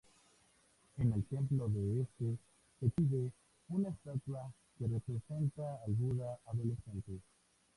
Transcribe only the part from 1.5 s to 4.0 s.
del este se exhibe una